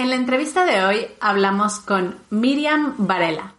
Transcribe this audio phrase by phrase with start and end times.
[0.00, 3.56] En la entrevista de hoy hablamos con Miriam Varela,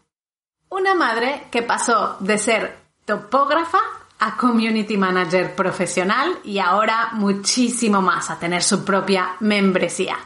[0.70, 3.78] una madre que pasó de ser topógrafa
[4.18, 10.18] a community manager profesional y ahora muchísimo más, a tener su propia membresía.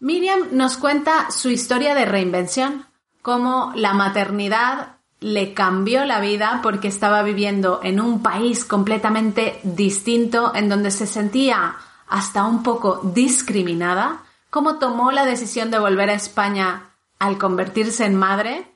[0.00, 2.86] Miriam nos cuenta su historia de reinvención,
[3.20, 10.52] cómo la maternidad le cambió la vida porque estaba viviendo en un país completamente distinto
[10.54, 16.14] en donde se sentía hasta un poco discriminada, cómo tomó la decisión de volver a
[16.14, 18.66] España al convertirse en madre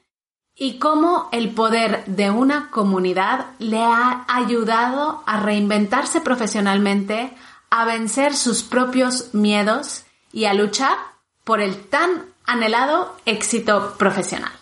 [0.54, 7.32] y cómo el poder de una comunidad le ha ayudado a reinventarse profesionalmente,
[7.70, 10.96] a vencer sus propios miedos y a luchar
[11.44, 14.52] por el tan anhelado éxito profesional.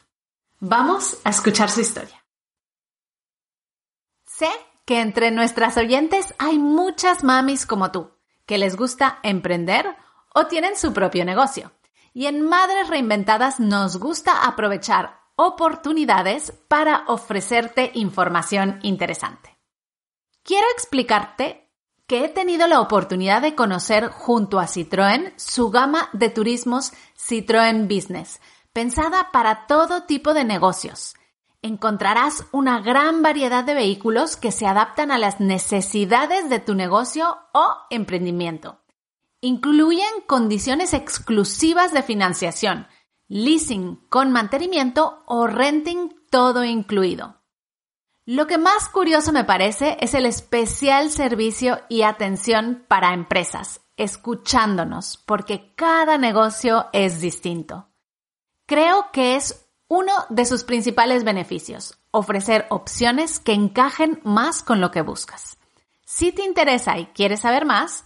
[0.61, 2.25] Vamos a escuchar su historia.
[4.27, 4.49] Sé
[4.85, 8.11] que entre nuestras oyentes hay muchas mamis como tú,
[8.47, 9.97] que les gusta emprender
[10.35, 11.73] o tienen su propio negocio.
[12.13, 19.57] Y en Madres Reinventadas nos gusta aprovechar oportunidades para ofrecerte información interesante.
[20.43, 21.71] Quiero explicarte
[22.07, 27.85] que he tenido la oportunidad de conocer junto a Citroën su gama de turismos Citroën
[27.85, 28.41] Business,
[28.73, 31.15] pensada para todo tipo de negocios.
[31.63, 37.39] Encontrarás una gran variedad de vehículos que se adaptan a las necesidades de tu negocio
[37.53, 38.81] o emprendimiento.
[39.43, 42.87] Incluyen condiciones exclusivas de financiación,
[43.27, 47.41] leasing con mantenimiento o renting todo incluido.
[48.27, 55.17] Lo que más curioso me parece es el especial servicio y atención para empresas, escuchándonos,
[55.17, 57.89] porque cada negocio es distinto.
[58.67, 64.91] Creo que es uno de sus principales beneficios, ofrecer opciones que encajen más con lo
[64.91, 65.59] que buscas.
[66.05, 68.05] Si te interesa y quieres saber más,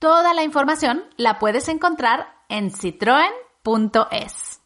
[0.00, 4.60] toda la información la puedes encontrar en citroen.es.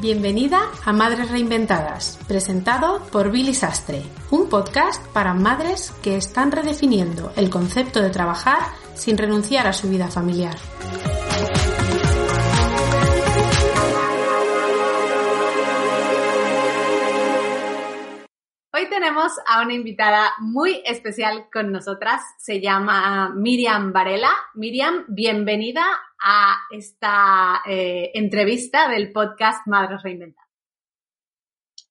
[0.00, 7.32] Bienvenida a Madres Reinventadas, presentado por Billy Sastre, un podcast para madres que están redefiniendo
[7.36, 8.58] el concepto de trabajar
[8.94, 10.56] sin renunciar a su vida familiar.
[19.06, 22.22] Tenemos a una invitada muy especial con nosotras.
[22.38, 24.30] Se llama Miriam Varela.
[24.54, 25.84] Miriam, bienvenida
[26.20, 30.50] a esta eh, entrevista del podcast Madres Reinventadas.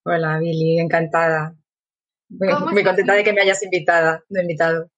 [0.03, 1.56] Hola, Billy, encantada.
[2.28, 4.90] Muy, muy contenta de que me hayas invitada, me invitado.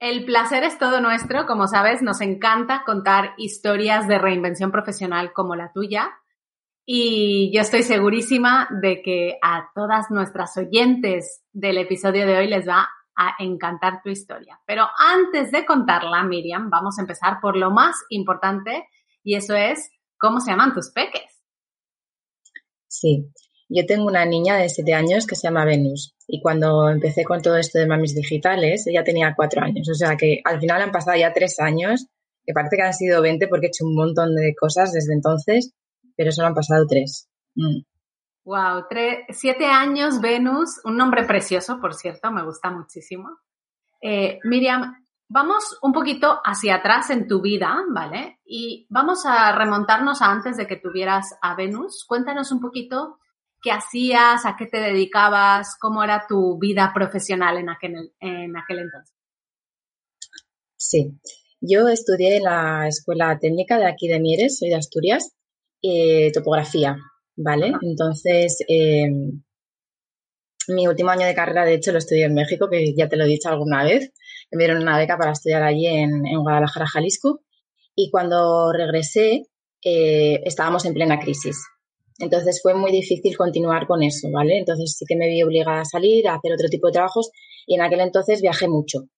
[0.00, 1.46] El placer es todo nuestro.
[1.46, 6.10] Como sabes, nos encanta contar historias de reinvención profesional como la tuya.
[6.84, 12.66] Y yo estoy segurísima de que a todas nuestras oyentes del episodio de hoy les
[12.68, 14.60] va a encantar tu historia.
[14.66, 18.88] Pero antes de contarla, Miriam, vamos a empezar por lo más importante
[19.22, 21.42] y eso es cómo se llaman tus peques.
[22.88, 23.30] Sí,
[23.68, 27.42] yo tengo una niña de 7 años que se llama Venus y cuando empecé con
[27.42, 30.92] todo esto de mamis digitales, ella tenía 4 años, o sea que al final han
[30.92, 32.06] pasado ya 3 años,
[32.44, 35.72] que parece que han sido 20 porque he hecho un montón de cosas desde entonces
[36.16, 37.28] pero solo han pasado tres.
[37.54, 37.82] Mm.
[38.44, 38.86] Wow,
[39.30, 43.38] siete años, Venus, un nombre precioso, por cierto, me gusta muchísimo.
[44.00, 48.40] Eh, Miriam, vamos un poquito hacia atrás en tu vida, ¿vale?
[48.44, 52.04] Y vamos a remontarnos a antes de que tuvieras a Venus.
[52.06, 53.18] Cuéntanos un poquito
[53.62, 58.80] qué hacías, a qué te dedicabas, cómo era tu vida profesional en aquel, en aquel
[58.80, 59.14] entonces.
[60.76, 61.16] Sí,
[61.60, 65.32] yo estudié en la Escuela Técnica de aquí de Mieres, soy de Asturias,
[65.82, 66.96] eh, topografía,
[67.36, 67.72] ¿vale?
[67.82, 69.42] Entonces, em,
[70.68, 73.24] mi último año de carrera, de hecho, lo estudié en México, que ya te lo
[73.24, 74.12] he dicho alguna vez.
[74.50, 77.40] Me dieron una beca para estudiar allí en, Guadalajara, Jalisco.
[77.94, 79.42] Y cuando regresé,
[79.84, 81.56] eh, estábamos en plena crisis.
[82.18, 84.58] Entonces fue muy difícil continuar con eso, ¿vale?
[84.58, 87.30] Entonces sí que me vi obligada a salir, a hacer otro tipo de trabajos
[87.66, 89.08] y en aquel entonces viajé mucho,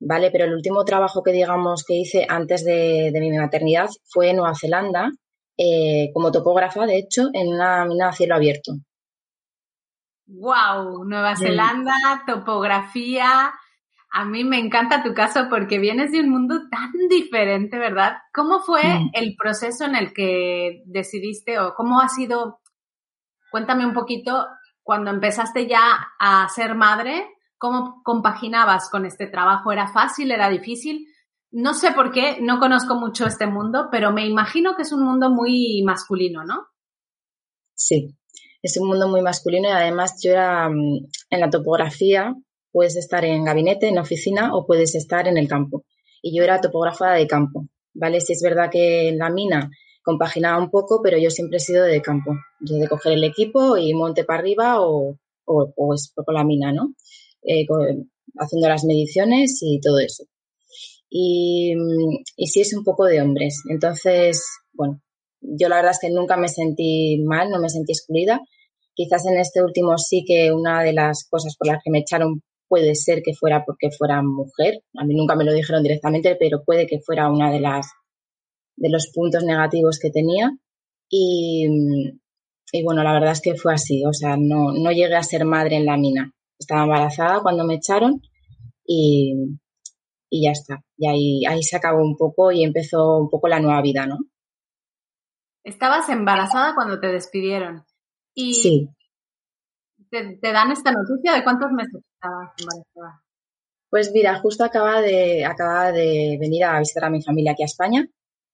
[0.00, 0.30] ¿vale?
[0.30, 4.54] Pero el último trabajo que digamos que hice antes de, mi maternidad fue en Nueva
[4.54, 5.10] Zelanda,
[5.56, 8.72] eh, como topógrafa, de hecho, en una mina a cielo abierto.
[10.26, 11.04] ¡Wow!
[11.04, 11.36] Nueva mm.
[11.36, 11.94] Zelanda,
[12.26, 13.52] topografía.
[14.12, 18.18] A mí me encanta tu caso porque vienes de un mundo tan diferente, ¿verdad?
[18.32, 19.10] ¿Cómo fue mm.
[19.12, 22.60] el proceso en el que decidiste o cómo ha sido?
[23.50, 24.46] Cuéntame un poquito
[24.82, 25.80] cuando empezaste ya
[26.20, 27.26] a ser madre,
[27.58, 29.72] ¿cómo compaginabas con este trabajo?
[29.72, 30.30] ¿Era fácil?
[30.30, 31.08] ¿Era difícil?
[31.56, 35.02] No sé por qué, no conozco mucho este mundo, pero me imagino que es un
[35.02, 36.66] mundo muy masculino, ¿no?
[37.74, 38.14] Sí,
[38.60, 42.34] es un mundo muy masculino y además yo era mm, en la topografía,
[42.70, 45.86] puedes estar en gabinete, en oficina o puedes estar en el campo.
[46.20, 48.20] Y yo era topógrafa de campo, ¿vale?
[48.20, 49.70] Si es verdad que en la mina
[50.02, 53.94] compaginaba un poco, pero yo siempre he sido de campo, de coger el equipo y
[53.94, 55.16] monte para arriba o,
[55.46, 56.92] o, o la mina, ¿no?
[57.42, 57.64] Eh,
[58.38, 60.24] haciendo las mediciones y todo eso.
[61.08, 61.74] Y,
[62.36, 63.62] y sí es un poco de hombres.
[63.70, 64.42] Entonces,
[64.72, 65.00] bueno,
[65.40, 68.40] yo la verdad es que nunca me sentí mal, no me sentí excluida.
[68.94, 72.42] Quizás en este último sí que una de las cosas por las que me echaron
[72.68, 74.82] puede ser que fuera porque fuera mujer.
[74.98, 77.86] A mí nunca me lo dijeron directamente, pero puede que fuera una de las
[78.76, 80.50] de los puntos negativos que tenía.
[81.08, 81.66] Y,
[82.72, 84.04] y bueno, la verdad es que fue así.
[84.04, 86.32] O sea, no, no llegué a ser madre en la mina.
[86.58, 88.20] Estaba embarazada cuando me echaron
[88.84, 89.34] y,
[90.30, 90.82] y ya está.
[90.96, 94.18] Y ahí, ahí se acabó un poco y empezó un poco la nueva vida, ¿no?
[95.64, 97.84] Estabas embarazada cuando te despidieron.
[98.34, 98.88] Y sí.
[100.10, 103.22] Te, dan esta noticia de cuántos meses estabas embarazada.
[103.90, 107.66] Pues mira, justo acaba de, acaba de venir a visitar a mi familia aquí a
[107.66, 108.08] España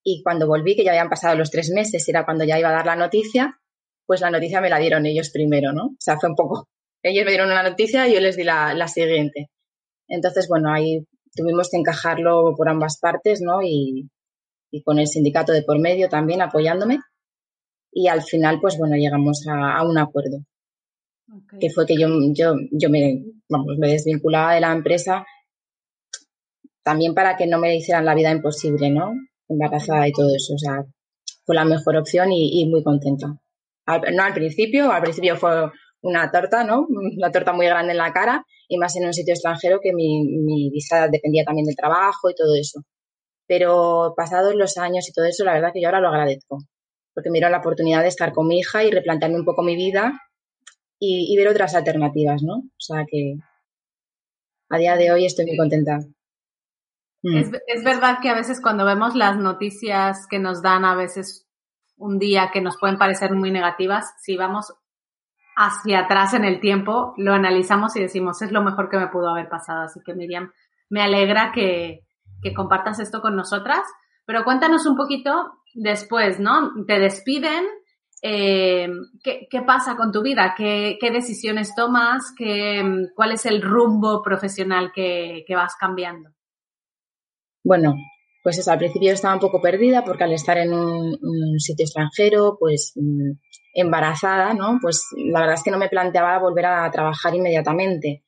[0.04, 2.72] y cuando volví, que ya habían pasado los tres meses, era cuando ya iba a
[2.72, 3.60] dar la noticia,
[4.06, 5.86] pues la noticia me la dieron ellos primero, ¿no?
[5.86, 6.69] O sea, fue un poco,
[7.02, 9.50] ellos me dieron una noticia y yo les di la, la siguiente.
[10.08, 13.62] Entonces, bueno, ahí tuvimos que encajarlo por ambas partes, ¿no?
[13.62, 14.08] Y,
[14.70, 16.99] y con el sindicato de por medio también apoyándome.
[17.93, 20.38] Y al final, pues bueno, llegamos a, un acuerdo.
[21.61, 25.25] Que fue que yo, yo, yo me, vamos, me desvinculaba de la empresa
[26.82, 29.12] también para que no me hicieran la vida imposible, ¿no?
[29.49, 30.55] Embarazada y todo eso.
[30.55, 30.84] O sea,
[31.44, 33.26] fue la mejor opción y, muy contenta.
[33.29, 35.70] no al principio, al principio fue
[36.02, 36.87] una torta, ¿no?
[36.88, 40.22] Una torta muy grande en la cara y más en un sitio extranjero que mi,
[40.25, 42.82] mi visa dependía también del trabajo y todo eso.
[43.46, 46.58] Pero pasados los años y todo eso, la verdad que yo ahora lo agradezco,
[47.14, 50.20] porque miro la oportunidad de estar con mi hija y replantearme un poco mi vida
[50.99, 52.58] y, ver otras alternativas, ¿no?
[52.58, 53.34] O sea que
[54.70, 55.98] a día de hoy estoy muy contenta.
[57.22, 57.37] Mm.
[57.37, 61.48] Es, es, verdad que a veces cuando vemos las noticias que nos dan a veces
[61.96, 64.72] un día que nos pueden parecer muy negativas, si vamos
[65.56, 69.31] hacia atrás en el tiempo, lo analizamos y decimos, es lo mejor que me pudo
[69.31, 69.82] haber pasado.
[69.82, 70.52] Así que Miriam,
[70.88, 72.00] me alegra que,
[72.43, 73.81] que compartas esto con nosotras,
[74.26, 76.72] pero cuéntanos un poquito después, ¿no?
[76.87, 77.64] Te despiden,
[78.22, 78.88] eh,
[79.22, 80.54] ¿qué, pasa con tu vida?
[80.56, 82.32] ¿Qué, decisiones tomas?
[82.37, 86.31] ¿Qué, ¿Cuál es el rumbo profesional que, vas cambiando?
[87.65, 87.94] Bueno,
[88.43, 92.56] pues eso, al principio estaba un poco perdida porque al estar en un, sitio extranjero,
[92.58, 93.32] pues mm,
[93.75, 94.79] embarazada, ¿no?
[94.81, 98.25] Pues la verdad es que no me planteaba volver a trabajar inmediatamente.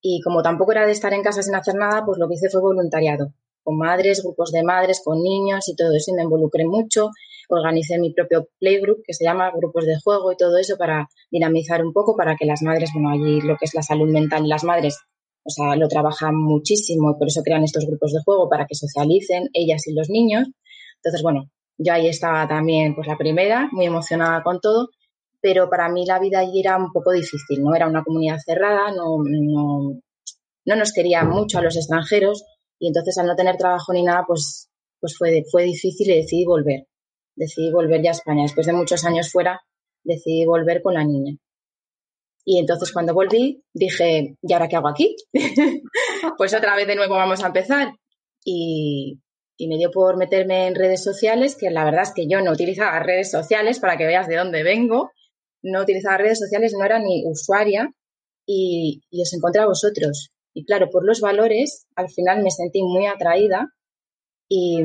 [0.00, 2.50] Y como tampoco era de estar en casa sin hacer nada, pues lo que hice
[2.50, 3.32] fue voluntariado
[3.68, 7.10] con madres, grupos de madres, con niños y todo eso, y me involucré mucho.
[7.50, 11.84] Organicé mi propio playgroup, que se llama grupos de juego y todo eso, para dinamizar
[11.84, 14.48] un poco, para que las madres, bueno, allí lo que es la salud mental y
[14.48, 14.98] las madres,
[15.48, 18.74] o sea, lo trabajan muchísimo y por eso crean estos grupos de juego, para que
[18.74, 20.46] socialicen ellas y los niños.
[20.96, 24.90] Entonces, bueno, yo ahí estaba también, pues la primera, muy emocionada con todo,
[25.40, 27.74] pero para mí la vida allí era un poco difícil, ¿no?
[27.74, 29.98] Era una comunidad cerrada, no, no,
[30.66, 32.44] no nos querían mucho a los extranjeros,
[32.78, 34.68] y entonces al no tener trabajo ni nada, pues,
[35.00, 36.86] pues fue, fue difícil y decidí volver.
[37.34, 38.42] Decidí volver ya a España.
[38.42, 39.62] Después de muchos años fuera,
[40.04, 41.38] decidí volver con la niña.
[42.50, 45.14] Y entonces cuando volví, dije, ¿y ahora qué hago aquí?
[46.38, 47.92] pues otra vez de nuevo vamos a empezar.
[48.42, 49.20] Y,
[49.58, 52.52] y me dio por meterme en redes sociales, que la verdad es que yo no
[52.52, 55.10] utilizaba redes sociales, para que veas de dónde vengo,
[55.62, 57.92] no utilizaba redes sociales, no era ni usuaria,
[58.46, 60.30] y, y os encontré a vosotros.
[60.54, 63.68] Y claro, por los valores, al final me sentí muy atraída
[64.48, 64.82] y,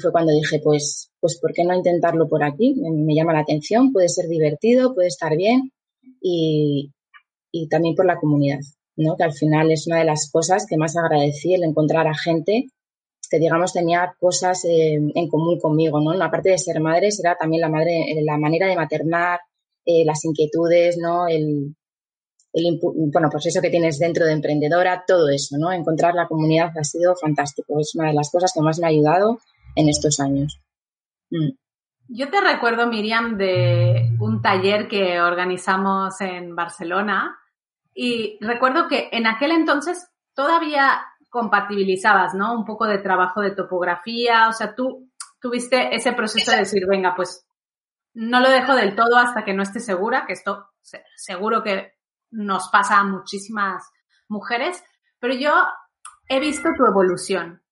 [0.00, 2.76] fue cuando dije, pues, pues, ¿por qué no intentarlo por aquí?
[2.76, 5.72] Me, llama la atención, puede ser divertido, puede estar bien
[6.20, 6.92] y,
[7.50, 8.60] y también por la comunidad,
[8.96, 9.16] ¿no?
[9.16, 12.66] Que al final es una de las cosas que más agradecí, el encontrar a gente
[13.32, 16.12] que, digamos, tenía cosas eh, en común conmigo, ¿no?
[16.22, 19.40] Aparte de ser madre, era también la, madre, la manera de maternar,
[19.86, 21.26] eh, las inquietudes, ¿no?
[21.26, 21.74] El,
[22.52, 25.72] el, bueno, pues eso que tienes dentro de emprendedora, todo eso, ¿no?
[25.72, 27.80] Encontrar la comunidad ha sido fantástico.
[27.80, 29.38] Es una de las cosas que más me ha ayudado
[29.76, 30.60] en estos años.
[31.30, 31.61] Mm.
[32.14, 37.38] Yo te recuerdo, Miriam, de un taller que organizamos en Barcelona
[37.94, 42.52] y recuerdo que en aquel entonces todavía compatibilizabas, ¿no?
[42.52, 47.14] Un poco de trabajo de topografía, o sea, tú tuviste ese proceso de decir, venga,
[47.16, 47.46] pues
[48.12, 50.68] no lo dejo del todo hasta que no esté segura, que esto
[51.16, 51.94] seguro que
[52.30, 53.90] nos pasa a muchísimas
[54.28, 54.84] mujeres,
[55.18, 55.50] pero yo
[56.28, 57.62] he visto tu evolución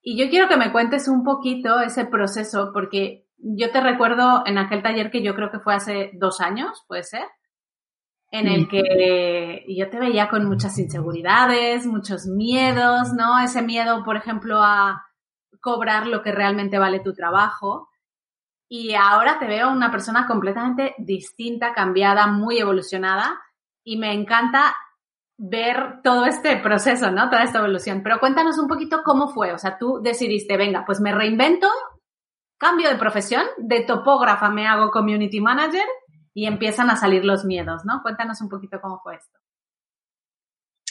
[0.00, 4.58] y yo quiero que me cuentes un poquito ese proceso porque yo te recuerdo en
[4.58, 7.24] aquel taller que yo creo que fue hace dos años, puede ser,
[8.32, 13.40] en el que yo te veía con muchas inseguridades, muchos miedos, ¿no?
[13.40, 15.04] Ese miedo, por ejemplo, a
[15.60, 17.88] cobrar lo que realmente vale tu trabajo.
[18.68, 23.40] Y ahora te veo una persona completamente distinta, cambiada, muy evolucionada
[23.84, 24.76] y me encanta
[25.36, 27.30] ver todo este proceso, ¿no?
[27.30, 28.02] Toda esta evolución.
[28.04, 29.52] Pero cuéntanos un poquito cómo fue.
[29.52, 31.66] O sea, tú decidiste, venga, pues me reinvento,
[32.60, 35.86] cambio de profesión, de topógrafa me hago community manager
[36.34, 38.02] y empiezan a salir los miedos, ¿no?
[38.02, 39.38] Cuéntanos un poquito cómo fue esto.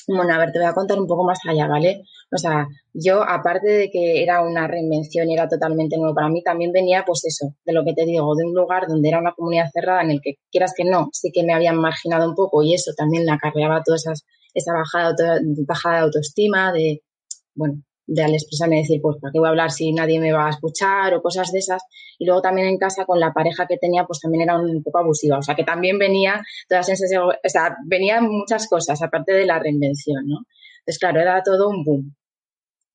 [0.08, 2.04] Bueno, a ver, te voy a contar un poco más allá, ¿vale?
[2.32, 6.42] O sea, yo, aparte de que era una reinvención y era totalmente nuevo para mí,
[6.42, 9.34] también venía, pues eso, de lo que te digo, de un lugar donde era una
[9.34, 12.64] comunidad cerrada en el que, quieras que no, sí que me habían marginado un poco
[12.64, 15.14] y eso también le acarreaba toda esa bajada,
[15.68, 17.04] bajada de autoestima, de,
[17.54, 20.48] bueno, de al expresarme decir, pues, ¿para qué voy a hablar si nadie me va
[20.48, 21.84] a escuchar o cosas de esas?
[22.18, 24.98] Y luego también en casa con la pareja que tenía, pues también era un poco
[24.98, 25.38] abusiva.
[25.38, 29.60] O sea, que también venía todas esas, o sea, venían muchas cosas, aparte de la
[29.60, 30.39] reinvención, ¿no?
[30.80, 32.16] Entonces, claro, era todo un boom,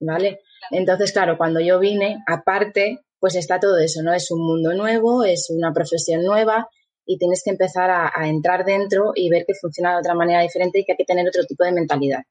[0.01, 0.41] ¿vale?
[0.73, 4.13] Entonces, claro, cuando yo vine, aparte, pues está todo eso, ¿no?
[4.13, 6.69] Es un mundo nuevo, es una profesión nueva
[7.07, 10.41] y tienes que empezar a, a entrar dentro y ver que funciona de otra manera
[10.41, 12.23] diferente y que hay que tener otro tipo de mentalidad,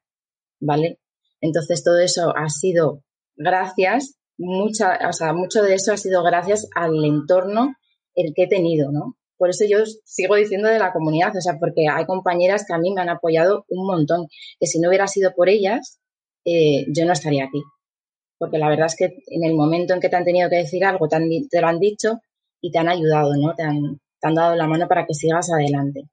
[0.60, 0.98] ¿vale?
[1.44, 3.02] Entonces, todo eso ha sido
[3.36, 7.74] gracias, mucha, o sea, mucho de eso ha sido gracias al entorno
[8.14, 9.16] el que he tenido, ¿no?
[9.36, 12.78] Por eso yo sigo diciendo de la comunidad, o sea, porque hay compañeras que a
[12.78, 14.26] mí me han apoyado un montón,
[14.58, 16.00] que si no hubiera sido por ellas,
[16.46, 17.62] eh, yo no estaría aquí.
[18.38, 20.82] Porque la verdad es que en el momento en que te han tenido que decir
[20.82, 21.18] algo, te,
[21.50, 22.20] te lo han dicho
[22.62, 23.54] y te han ayudado, ¿no?
[23.54, 26.04] Te han, te han dado la mano para que sigas adelante.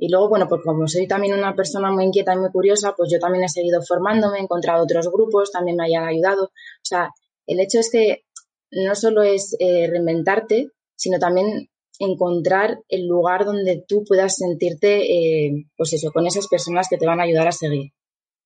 [0.00, 3.10] Y luego, bueno, pues como soy también una persona muy inquieta y muy curiosa, pues
[3.10, 6.44] yo también he seguido formándome, he encontrado otros grupos, también me hayan ayudado.
[6.44, 7.10] O sea,
[7.46, 8.22] el hecho es que
[8.70, 15.66] no solo es eh, reinventarte, sino también encontrar el lugar donde tú puedas sentirte, eh,
[15.76, 17.90] pues eso, con esas personas que te van a ayudar a seguir.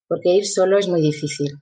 [0.09, 1.52] Porque ir solo es muy difícil.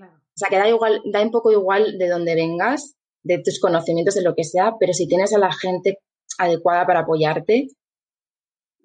[0.00, 4.14] O sea, que da igual, da un poco igual de dónde vengas, de tus conocimientos,
[4.14, 5.98] de lo que sea, pero si tienes a la gente
[6.38, 7.68] adecuada para apoyarte,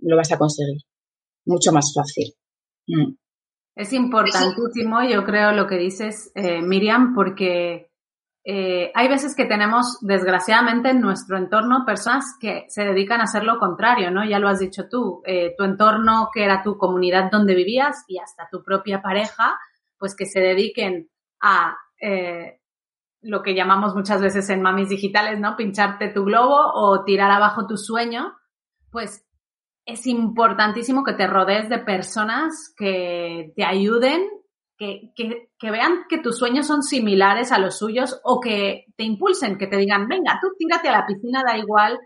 [0.05, 0.81] lo vas a conseguir.
[1.45, 2.33] Mucho más fácil.
[2.88, 3.15] Mm.
[3.75, 7.91] Es importantísimo, yo creo, lo que dices, eh, Miriam, porque
[8.45, 13.43] eh, hay veces que tenemos, desgraciadamente, en nuestro entorno personas que se dedican a hacer
[13.43, 14.24] lo contrario, ¿no?
[14.24, 18.17] Ya lo has dicho tú, eh, tu entorno, que era tu comunidad donde vivías y
[18.19, 19.59] hasta tu propia pareja,
[19.97, 21.09] pues que se dediquen
[21.41, 21.75] a
[23.21, 25.55] lo que llamamos muchas veces en mamis digitales, ¿no?
[25.55, 28.35] Pincharte tu globo o tirar abajo tu sueño,
[28.91, 29.25] pues
[29.85, 34.27] es importantísimo que te rodees de personas que te ayuden,
[34.77, 39.03] que, que, que, vean que tus sueños son similares a los suyos o que te
[39.03, 41.97] impulsen, que te digan, venga, tú tírate a la piscina, da igual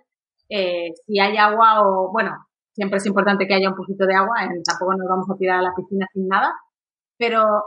[0.49, 2.31] eh, si hay agua o, bueno,
[2.73, 5.59] siempre es importante que haya un poquito de agua, en, tampoco nos vamos a tirar
[5.59, 6.53] a la piscina sin nada,
[7.17, 7.63] pero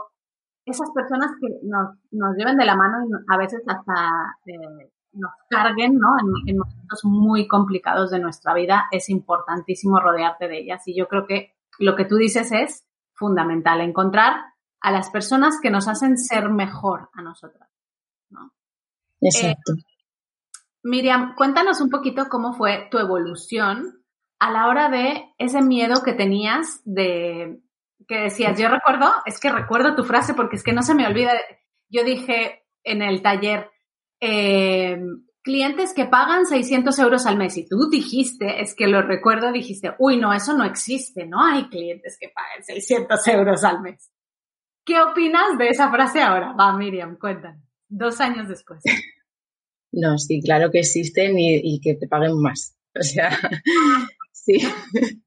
[0.65, 5.31] esas personas que nos, nos lleven de la mano y a veces hasta eh, nos
[5.49, 6.09] carguen, ¿no?
[6.19, 10.87] En, momentos muy complicados de nuestra vida, es importantísimo rodearte de ellas.
[10.87, 14.41] Y yo creo que lo que tú dices es fundamental, encontrar
[14.81, 17.69] a las personas que nos hacen ser mejor a nosotras,
[18.29, 18.51] ¿no?
[19.21, 19.73] Exacto.
[19.73, 19.83] Eh,
[20.83, 24.03] Miriam, cuéntanos un poquito cómo fue tu evolución
[24.39, 27.61] a la hora de ese miedo que tenías de
[28.05, 31.07] que decías, yo recuerdo, es que recuerdo tu frase porque es que no se me
[31.07, 31.31] olvida,
[31.89, 33.71] yo dije en el taller,
[34.25, 34.97] eh,
[35.41, 39.93] clientes que pagan 600 euros al mes y tú dijiste, es que lo recuerdo, dijiste,
[39.99, 44.09] uy, no, eso no existe, no hay clientes que paguen 600 euros al mes.
[44.85, 46.53] ¿Qué opinas de esa frase ahora?
[46.53, 47.61] Va, Miriam, cuéntanos.
[47.89, 48.81] Dos años después.
[49.95, 52.75] No, sí, claro que existen y, y que te paguen más.
[52.99, 53.29] O sea,
[54.31, 54.57] sí.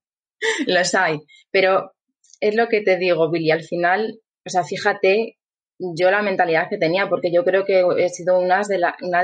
[0.67, 1.21] los hay.
[1.53, 1.93] Pero
[2.41, 5.39] es lo que te digo, Billy, al final, o sea, fíjate
[5.79, 8.79] yo la mentalidad que tenía, porque yo creo que he sido una de,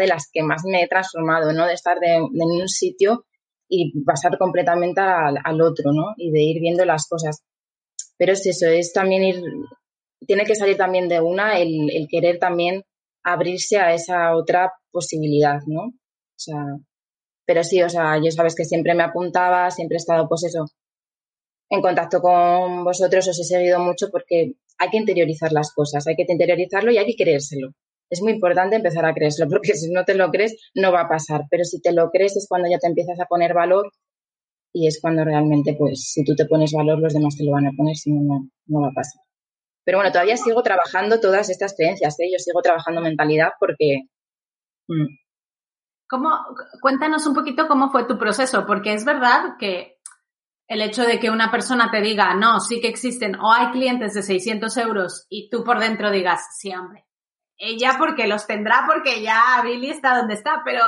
[0.06, 1.66] las que más me he transformado, ¿no?
[1.66, 3.24] De estar de, en un sitio
[3.68, 6.14] y pasar completamente al, otro, ¿no?
[6.16, 7.42] Y de ir viendo las cosas.
[8.18, 9.42] Pero es eso, es también ir,
[10.26, 12.82] tiene que salir también de una el, el querer también
[13.24, 15.84] abrirse a esa otra posibilidad, ¿no?
[15.84, 16.56] O sea,
[17.46, 20.66] pero sí, o sea, yo sabes que siempre me apuntaba, siempre he estado, pues eso,
[21.70, 26.16] en contacto con vosotros, os he seguido mucho porque hay que interiorizar las cosas, hay
[26.16, 27.68] que interiorizarlo y hay que creérselo.
[28.10, 31.08] Es muy importante empezar a creérselo, porque si no te lo crees, no va a
[31.08, 31.42] pasar.
[31.50, 33.92] Pero si te lo crees es cuando ya te empiezas a poner valor
[34.74, 37.66] y es cuando realmente, pues, si tú te pones valor, los demás te lo van
[37.66, 39.22] a poner, si no, no, va a pasar.
[39.84, 42.30] Pero bueno, todavía sigo trabajando todas estas creencias, ¿eh?
[42.32, 44.02] Yo sigo trabajando mentalidad porque...
[44.88, 45.06] Mm.
[46.08, 46.28] ¿Cómo,
[46.80, 49.91] cuéntanos un poquito cómo fue tu proceso, porque es verdad que
[50.68, 54.14] el hecho de que una persona te diga, no, sí que existen, o hay clientes
[54.14, 57.06] de 600 euros y tú por dentro digas, sí, hombre,
[57.58, 60.82] ella porque los tendrá porque ya Billy está donde está, pero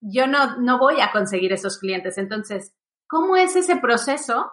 [0.00, 2.18] yo no, no voy a conseguir esos clientes.
[2.18, 2.74] Entonces,
[3.06, 4.50] ¿cómo es ese proceso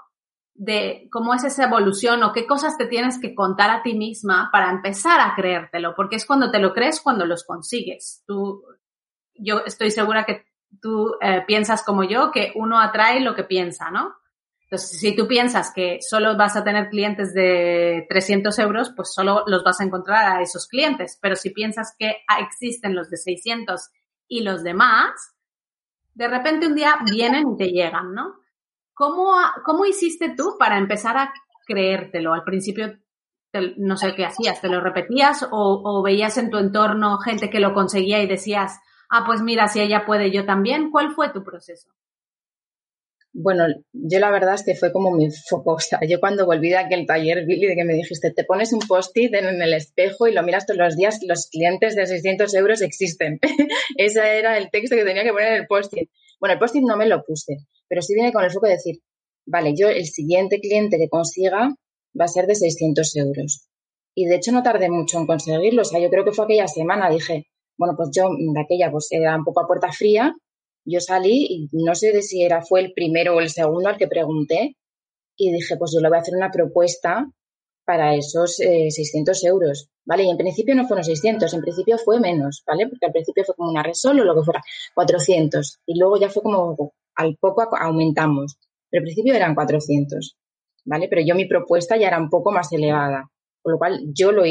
[0.53, 4.49] de cómo es esa evolución o qué cosas te tienes que contar a ti misma
[4.51, 5.95] para empezar a creértelo?
[5.95, 8.23] Porque es cuando te lo crees cuando los consigues.
[8.27, 8.63] Tú,
[9.33, 10.45] yo estoy segura que
[10.81, 14.15] tú eh, piensas como yo, que uno atrae lo que piensa, ¿no?
[14.63, 19.43] Entonces, si tú piensas que solo vas a tener clientes de 300 euros, pues solo
[19.47, 21.17] los vas a encontrar a esos clientes.
[21.19, 23.89] Pero si piensas que existen los de 600
[24.27, 25.35] y los demás,
[26.13, 28.35] de repente un día vienen y te llegan, ¿no?
[28.93, 29.31] ¿Cómo,
[29.65, 31.33] cómo hiciste tú para empezar a
[31.65, 32.33] creértelo?
[32.33, 32.95] Al principio,
[33.77, 37.73] no sé qué hacías, ¿te lo repetías o veías en tu entorno gente que lo
[37.73, 38.79] conseguía y decías,
[39.10, 40.92] ah, pues mira, si ella puede, yo también.
[40.92, 41.89] ¿Cuál fue tu proceso?
[43.32, 45.74] Bueno, yo la verdad es que fue como mi foco.
[45.75, 48.74] O sea, yo cuando volví de aquel taller, Billy, de que me dijiste, te pones
[48.74, 52.54] un post-it en el espejo y lo miras todos los días, los clientes de 600
[52.56, 53.39] euros existen.
[53.98, 56.10] Ese era el texto que tenía que poner en el post-it.
[56.39, 59.00] Bueno, el post-it no me lo puse, pero sí viene con el foco de decir,
[59.45, 61.76] vale, yo el siguiente cliente que consiga
[62.19, 63.67] va a ser de 600 euros.
[64.15, 65.84] Y de hecho no tardé mucho en conseguirlo.
[65.84, 67.48] O sea, yo creo que fue aquella semana, dije,
[67.80, 70.36] bueno, pues yo de aquella pues era un poco a puerta fría,
[70.86, 74.08] yo salí y no sé si era fue el primero o el segundo al que
[74.08, 74.76] pregunté
[75.38, 77.26] y dije, pues yo le voy a hacer una propuesta
[77.86, 80.24] para esos eh, 600 euros, ¿vale?
[80.24, 82.88] Y en principio no fueron 600, en principio fue menos, ¿vale?
[82.88, 84.62] Porque al principio fue como una resol o lo que fuera,
[84.94, 85.80] 400.
[85.86, 88.58] Y luego ya fue como, al poco aumentamos.
[88.89, 90.38] Pero al principio eran 400,
[90.86, 91.08] ¿vale?
[91.10, 93.32] Pero yo mi propuesta ya era un poco más elevada.
[93.62, 94.44] Con lo cual yo lo,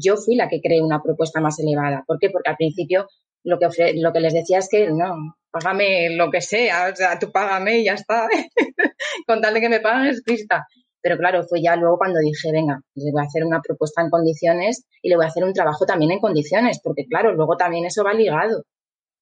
[0.00, 2.04] yo fui la que creé una propuesta más elevada.
[2.06, 2.30] ¿Por qué?
[2.30, 3.08] Porque al principio
[3.44, 7.18] lo que, lo que les decía es que no, págame lo que sea, o sea,
[7.18, 8.28] tú págame y ya está.
[9.26, 10.66] Con tal de que me paguen es trista.
[11.00, 14.08] Pero claro, fue ya luego cuando dije, venga, le voy a hacer una propuesta en
[14.08, 17.84] condiciones y le voy a hacer un trabajo también en condiciones, porque claro, luego también
[17.84, 18.64] eso va ligado.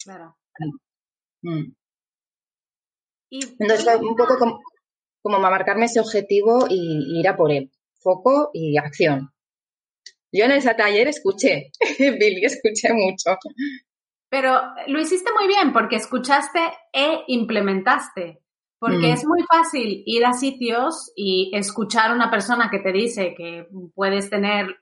[0.04, 0.36] Claro.
[1.42, 1.72] Mm.
[3.30, 4.60] Entonces fue un poco como,
[5.22, 7.72] como marcarme ese objetivo y ir a por él.
[8.00, 9.31] Foco y acción.
[10.32, 13.38] Yo en ese taller escuché, Billy, escuché mucho.
[14.30, 16.60] Pero lo hiciste muy bien porque escuchaste
[16.92, 18.40] e implementaste.
[18.78, 19.12] Porque mm.
[19.12, 23.68] es muy fácil ir a sitios y escuchar a una persona que te dice que
[23.94, 24.74] puedes tener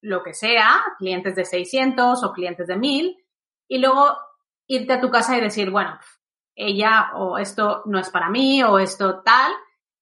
[0.00, 3.16] lo que sea, clientes de 600 o clientes de 1000,
[3.68, 4.16] y luego
[4.66, 5.98] irte a tu casa y decir, bueno,
[6.56, 9.52] ella o esto no es para mí o esto tal,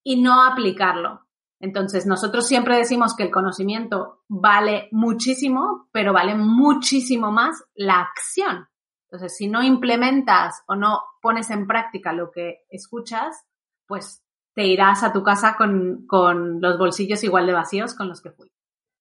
[0.03, 1.27] y no aplicarlo.
[1.63, 8.67] Entonces, nosotros siempre decimos que el conocimiento vale muchísimo, pero vale muchísimo más la acción.
[9.09, 13.45] Entonces, si no implementas o no pones en práctica lo que escuchas,
[13.87, 14.25] pues
[14.57, 18.33] te irás a tu casa con, con los bolsillos igual de vacíos con los que
[18.33, 18.51] fui.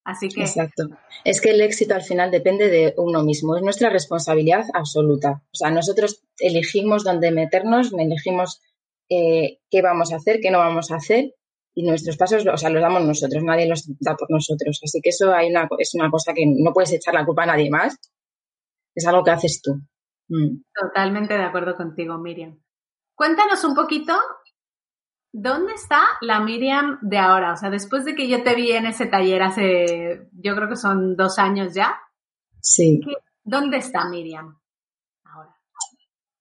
[0.04, 0.42] Así que.
[0.42, 0.84] Exacto.
[1.24, 3.56] Es que el éxito al final depende de uno mismo.
[3.56, 5.42] Es nuestra responsabilidad absoluta.
[5.52, 8.60] O sea, nosotros elegimos dónde meternos, elegimos
[9.08, 11.34] eh, qué vamos a hacer, qué no vamos a hacer
[11.74, 14.80] y nuestros pasos, o sea, los damos nosotros, nadie los da por nosotros.
[14.82, 17.46] Así que eso hay una, es una cosa que no puedes echar la culpa a
[17.46, 17.98] nadie más,
[18.94, 19.80] es algo que haces tú.
[20.28, 20.62] Mm.
[20.74, 22.58] Totalmente de acuerdo contigo, Miriam.
[23.14, 24.14] Cuéntanos un poquito,
[25.32, 27.52] ¿dónde está la Miriam de ahora?
[27.52, 30.76] O sea, después de que yo te vi en ese taller hace, yo creo que
[30.76, 31.98] son dos años ya.
[32.60, 33.00] Sí.
[33.44, 34.61] ¿Dónde está Miriam?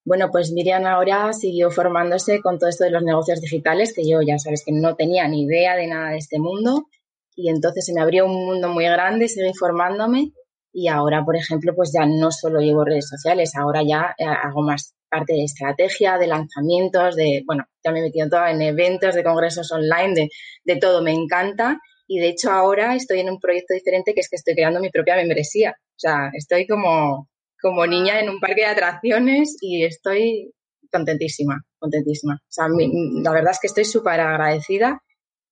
[0.04, 4.22] Bueno, pues Miriam ahora siguió formándose con todo esto de los negocios digitales, que yo
[4.22, 6.88] ya sabes que no tenía ni idea de nada de este mundo.
[7.36, 10.32] Y entonces se me abrió un mundo muy grande, seguí formándome
[10.74, 14.62] y ahora, por ejemplo, pues ya no solo llevo redes sociales, ahora ya eh, hago
[14.62, 19.14] más, parte de estrategia, de lanzamientos, de, bueno, ya me he metido todo en eventos,
[19.14, 20.30] de congresos online, de,
[20.64, 21.80] de todo, me encanta.
[22.08, 24.90] Y de hecho ahora estoy en un proyecto diferente que es que estoy creando mi
[24.90, 25.76] propia membresía.
[25.78, 27.28] O sea, estoy como,
[27.62, 30.52] como niña en un parque de atracciones y estoy
[30.92, 32.36] contentísima, contentísima.
[32.36, 35.02] O sea, la verdad es que estoy súper agradecida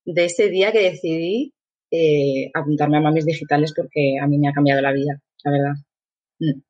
[0.05, 1.53] de ese día que decidí
[1.91, 5.73] eh, apuntarme a Mamis Digitales porque a mí me ha cambiado la vida, la verdad.
[6.39, 6.61] Mm.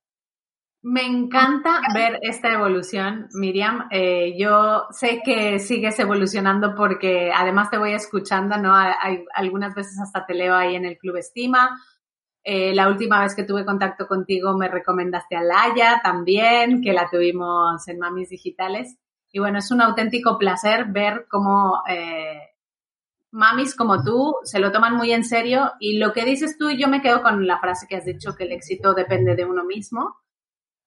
[0.81, 3.89] Me encanta ver esta evolución, Miriam.
[3.91, 8.73] Eh, yo sé que sigues evolucionando porque además te voy escuchando, ¿no?
[8.73, 11.77] Hay, algunas veces hasta te leo ahí en el Club Estima.
[12.43, 17.09] Eh, la última vez que tuve contacto contigo me recomendaste a Laia también, que la
[17.09, 18.97] tuvimos en Mamis Digitales.
[19.31, 22.49] Y bueno, es un auténtico placer ver cómo eh,
[23.31, 26.87] mamis como tú se lo toman muy en serio y lo que dices tú, yo
[26.87, 30.17] me quedo con la frase que has dicho, que el éxito depende de uno mismo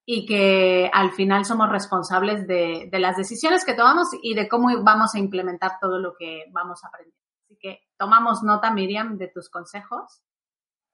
[0.05, 5.15] y que al final somos responsables de, las decisiones que tomamos y de cómo vamos
[5.15, 7.15] a implementar todo lo que vamos a aprender.
[7.45, 10.23] Así que tomamos nota, Miriam, de tus consejos.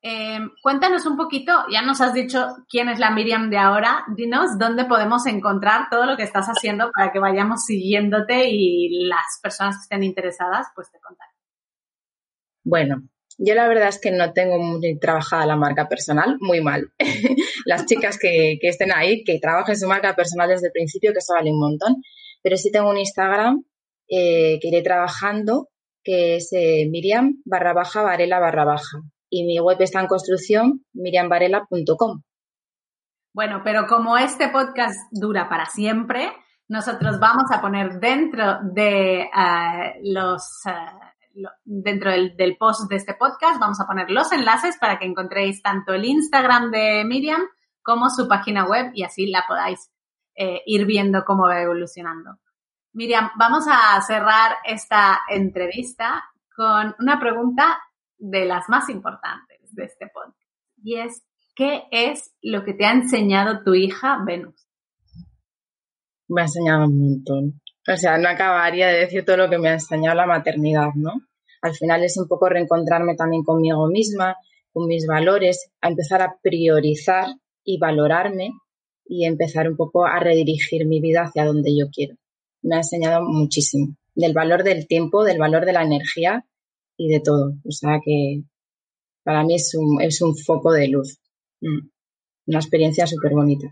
[0.00, 4.56] Em, cuéntanos un poquito, ya nos has dicho quién es la Miriam de ahora, dinos
[4.56, 9.76] dónde podemos encontrar todo lo que estás haciendo para que vayamos siguiéndote y las personas
[9.76, 11.36] que estén interesadas pues te contacten.
[12.62, 13.02] Bueno,
[13.38, 16.92] yo la verdad es que no tengo muy trabajada la marca personal, muy mal.
[17.66, 21.34] Las chicas que, estén ahí, que trabajen su marca personal desde el principio, que eso
[21.34, 22.02] vale un montón.
[22.42, 23.64] Pero sí tengo un Instagram
[24.08, 25.68] eh, que iré trabajando,
[26.02, 28.98] que es eh, Miriam barra baja Varela barra baja.
[29.30, 32.22] Y mi web está en construcción, miriamvarela.com.
[33.34, 36.32] Bueno, pero como este podcast dura para siempre,
[36.68, 40.62] nosotros vamos a poner dentro de eh, los
[41.64, 45.94] dentro del, post de este podcast vamos a poner los enlaces para que encontréis tanto
[45.94, 47.42] el Instagram de Miriam
[47.82, 49.90] como su página web y así la podáis
[50.34, 52.38] eh, ir viendo cómo va evolucionando.
[52.92, 57.78] Miriam, vamos a cerrar esta entrevista con una pregunta
[58.18, 60.38] de las más importantes de este podcast
[60.82, 61.22] y es,
[61.54, 64.54] ¿qué es lo que te ha enseñado tu hija Venus?
[66.28, 67.60] Me ha enseñado un montón.
[67.90, 71.12] O sea, no acabaría de decir todo lo que me ha enseñado la maternidad, ¿no?
[71.62, 74.36] Al final es un poco reencontrarme también conmigo misma,
[74.72, 77.26] con mis valores, a empezar a priorizar
[77.64, 78.52] y valorarme
[79.06, 82.16] y empezar un poco a redirigir mi vida hacia donde yo quiero.
[82.62, 86.44] Me ha enseñado muchísimo del valor del tiempo, del valor de la energía
[86.98, 87.54] y de todo.
[87.64, 88.42] O sea que
[89.22, 91.18] para mí es un, es un foco de luz.
[91.62, 91.88] Mm.
[92.48, 93.68] Una experiencia súper bonita.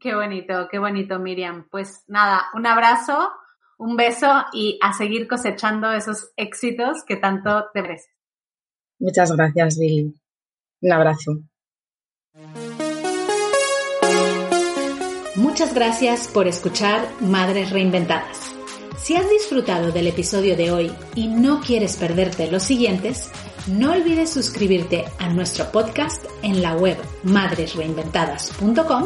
[0.00, 1.68] Qué bonito, qué bonito, Miriam.
[1.70, 3.30] Pues nada, un abrazo,
[3.78, 8.10] un beso y a seguir cosechando esos éxitos que tanto te mereces.
[8.98, 10.14] Muchas gracias, Billy.
[10.82, 11.40] Un abrazo.
[15.36, 18.59] Muchas gracias por escuchar Madres Reinventadas.
[19.02, 23.30] Si has disfrutado del episodio de hoy y no quieres perderte los siguientes,
[23.66, 29.04] no olvides suscribirte a nuestro podcast en la web madresreinventadas.com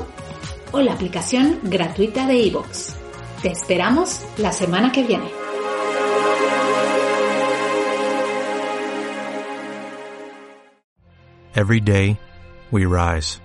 [0.72, 2.94] o la aplicación gratuita de iVoox.
[3.42, 5.30] Te esperamos la semana que viene.
[11.54, 12.18] Every day,
[12.72, 13.40] we rise,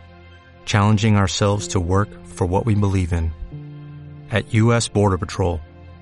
[0.66, 3.32] challenging ourselves to work for what we believe in.
[4.32, 4.88] At U.S.
[4.88, 5.60] Border Patrol,